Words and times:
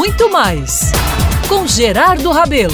Muito 0.00 0.30
mais 0.30 0.92
com 1.46 1.66
Gerardo 1.66 2.30
Rabelo. 2.30 2.72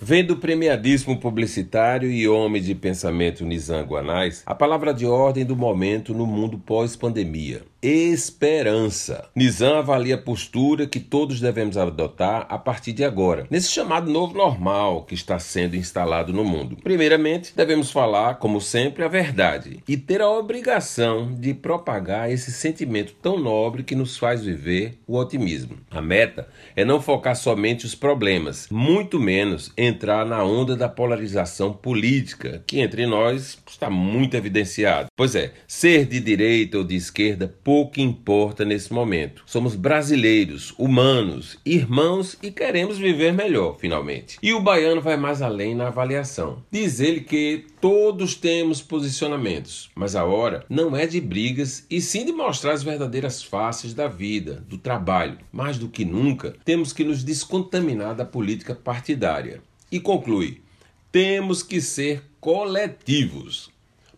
Vendo 0.00 0.32
o 0.32 0.36
premiadíssimo 0.36 1.20
publicitário 1.20 2.10
e 2.10 2.26
homem 2.26 2.60
de 2.60 2.74
pensamento 2.74 3.44
Nizam 3.44 3.84
Guanais, 3.84 4.42
a 4.44 4.52
palavra 4.52 4.92
de 4.92 5.06
ordem 5.06 5.44
do 5.44 5.54
momento 5.54 6.12
no 6.12 6.26
mundo 6.26 6.58
pós-pandemia. 6.58 7.62
Esperança. 7.86 9.28
Nizam 9.36 9.76
avalia 9.76 10.14
a 10.14 10.18
postura 10.18 10.86
que 10.86 10.98
todos 10.98 11.38
devemos 11.38 11.76
adotar 11.76 12.46
a 12.48 12.56
partir 12.56 12.94
de 12.94 13.04
agora, 13.04 13.46
nesse 13.50 13.70
chamado 13.70 14.10
novo 14.10 14.34
normal 14.34 15.04
que 15.04 15.14
está 15.14 15.38
sendo 15.38 15.76
instalado 15.76 16.32
no 16.32 16.46
mundo. 16.46 16.78
Primeiramente, 16.82 17.52
devemos 17.54 17.90
falar, 17.90 18.36
como 18.36 18.58
sempre, 18.58 19.04
a 19.04 19.08
verdade 19.08 19.82
e 19.86 19.98
ter 19.98 20.22
a 20.22 20.30
obrigação 20.30 21.34
de 21.34 21.52
propagar 21.52 22.32
esse 22.32 22.50
sentimento 22.52 23.12
tão 23.20 23.38
nobre 23.38 23.82
que 23.82 23.94
nos 23.94 24.16
faz 24.16 24.42
viver 24.42 24.94
o 25.06 25.18
otimismo. 25.18 25.76
A 25.90 26.00
meta 26.00 26.48
é 26.74 26.86
não 26.86 27.02
focar 27.02 27.36
somente 27.36 27.84
os 27.84 27.94
problemas, 27.94 28.66
muito 28.70 29.20
menos 29.20 29.70
entrar 29.76 30.24
na 30.24 30.42
onda 30.42 30.74
da 30.74 30.88
polarização 30.88 31.74
política, 31.74 32.62
que 32.66 32.80
entre 32.80 33.04
nós 33.06 33.58
está 33.68 33.90
muito 33.90 34.38
evidenciado. 34.38 35.08
Pois 35.14 35.34
é, 35.34 35.52
ser 35.68 36.06
de 36.06 36.18
direita 36.18 36.78
ou 36.78 36.84
de 36.84 36.96
esquerda 36.96 37.54
pouco 37.74 38.00
importa 38.00 38.64
nesse 38.64 38.92
momento. 38.92 39.42
Somos 39.46 39.74
brasileiros, 39.74 40.72
humanos, 40.78 41.58
irmãos 41.66 42.38
e 42.40 42.52
queremos 42.52 42.98
viver 42.98 43.32
melhor, 43.32 43.76
finalmente. 43.80 44.38
E 44.40 44.52
o 44.52 44.60
baiano 44.60 45.00
vai 45.00 45.16
mais 45.16 45.42
além 45.42 45.74
na 45.74 45.88
avaliação. 45.88 46.62
Diz 46.70 47.00
ele 47.00 47.22
que 47.22 47.66
todos 47.80 48.36
temos 48.36 48.80
posicionamentos, 48.80 49.90
mas 49.92 50.14
a 50.14 50.24
hora 50.24 50.64
não 50.70 50.96
é 50.96 51.04
de 51.04 51.20
brigas 51.20 51.84
e 51.90 52.00
sim 52.00 52.24
de 52.24 52.30
mostrar 52.30 52.74
as 52.74 52.84
verdadeiras 52.84 53.42
faces 53.42 53.92
da 53.92 54.06
vida, 54.06 54.64
do 54.68 54.78
trabalho. 54.78 55.38
Mais 55.50 55.76
do 55.76 55.88
que 55.88 56.04
nunca, 56.04 56.54
temos 56.64 56.92
que 56.92 57.02
nos 57.02 57.24
descontaminar 57.24 58.14
da 58.14 58.24
política 58.24 58.76
partidária 58.76 59.60
e 59.90 59.98
conclui: 59.98 60.62
temos 61.10 61.60
que 61.60 61.80
ser 61.80 62.22
coletivos. 62.38 63.68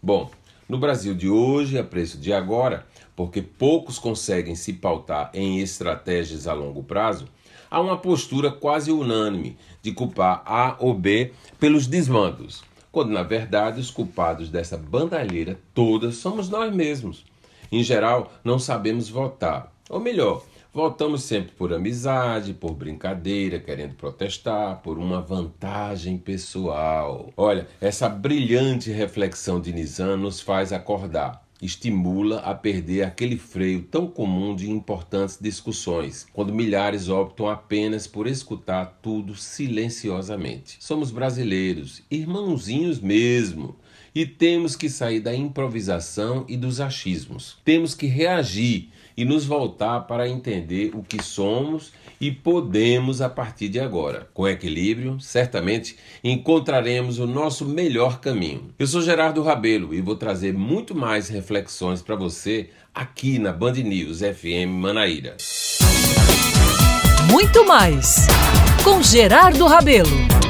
Bom, 0.02 0.30
no 0.68 0.78
Brasil 0.78 1.14
de 1.14 1.28
hoje, 1.28 1.78
a 1.78 1.84
preço 1.84 2.18
de 2.18 2.32
agora, 2.32 2.86
porque 3.14 3.40
poucos 3.40 3.98
conseguem 3.98 4.54
se 4.54 4.72
pautar 4.72 5.30
em 5.32 5.60
estratégias 5.60 6.46
a 6.46 6.52
longo 6.52 6.82
prazo, 6.82 7.26
há 7.70 7.80
uma 7.80 7.96
postura 7.96 8.50
quase 8.50 8.90
unânime 8.90 9.56
de 9.82 9.92
culpar 9.92 10.42
A 10.44 10.76
ou 10.78 10.92
B 10.92 11.32
pelos 11.58 11.86
desmandos, 11.86 12.62
quando 12.90 13.10
na 13.10 13.22
verdade 13.22 13.80
os 13.80 13.90
culpados 13.90 14.50
dessa 14.50 14.76
bandalheira 14.76 15.58
toda 15.74 16.12
somos 16.12 16.48
nós 16.48 16.74
mesmos. 16.74 17.24
Em 17.70 17.82
geral, 17.82 18.32
não 18.44 18.58
sabemos 18.58 19.08
votar, 19.08 19.72
ou 19.88 20.00
melhor, 20.00 20.44
Votamos 20.76 21.22
sempre 21.22 21.52
por 21.52 21.72
amizade, 21.72 22.52
por 22.52 22.74
brincadeira, 22.74 23.58
querendo 23.58 23.94
protestar, 23.94 24.82
por 24.82 24.98
uma 24.98 25.22
vantagem 25.22 26.18
pessoal. 26.18 27.32
Olha, 27.34 27.66
essa 27.80 28.10
brilhante 28.10 28.90
reflexão 28.90 29.58
de 29.58 29.72
Nizam 29.72 30.18
nos 30.18 30.38
faz 30.38 30.74
acordar 30.74 31.46
estimula 31.62 32.40
a 32.40 32.54
perder 32.54 33.02
aquele 33.02 33.38
freio 33.38 33.82
tão 33.84 34.06
comum 34.06 34.54
de 34.54 34.70
importantes 34.70 35.38
discussões, 35.40 36.26
quando 36.32 36.52
milhares 36.52 37.08
optam 37.08 37.48
apenas 37.48 38.06
por 38.06 38.26
escutar 38.26 38.98
tudo 39.00 39.34
silenciosamente. 39.34 40.76
Somos 40.80 41.10
brasileiros, 41.10 42.02
irmãozinhos 42.10 43.00
mesmo, 43.00 43.76
e 44.16 44.24
temos 44.24 44.74
que 44.74 44.88
sair 44.88 45.20
da 45.20 45.34
improvisação 45.34 46.46
e 46.48 46.56
dos 46.56 46.80
achismos. 46.80 47.58
Temos 47.62 47.94
que 47.94 48.06
reagir 48.06 48.88
e 49.14 49.26
nos 49.26 49.44
voltar 49.44 50.00
para 50.06 50.26
entender 50.26 50.92
o 50.94 51.02
que 51.02 51.22
somos 51.22 51.92
e 52.18 52.30
podemos 52.30 53.20
a 53.20 53.28
partir 53.28 53.68
de 53.68 53.78
agora. 53.78 54.26
Com 54.32 54.48
equilíbrio, 54.48 55.20
certamente 55.20 55.98
encontraremos 56.24 57.18
o 57.18 57.26
nosso 57.26 57.66
melhor 57.66 58.18
caminho. 58.18 58.70
Eu 58.78 58.86
sou 58.86 59.02
Gerardo 59.02 59.42
Rabelo 59.42 59.92
e 59.92 60.00
vou 60.00 60.16
trazer 60.16 60.54
muito 60.54 60.94
mais 60.94 61.28
reflexões 61.28 62.00
para 62.00 62.16
você 62.16 62.70
aqui 62.94 63.38
na 63.38 63.52
Band 63.52 63.72
News 63.72 64.20
FM 64.20 64.70
Manaíra. 64.70 65.36
Muito 67.30 67.66
mais 67.66 68.26
com 68.82 69.02
Gerardo 69.02 69.66
Rabelo. 69.66 70.45